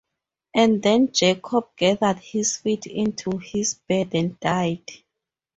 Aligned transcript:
And 0.55 0.81
then 0.81 1.11
Jacob 1.13 1.75
gathered 1.77 2.17
his 2.17 2.57
feet 2.57 2.87
into 2.87 3.37
his 3.37 3.75
bed 3.75 4.15
and 4.15 4.39
died. 4.39 4.89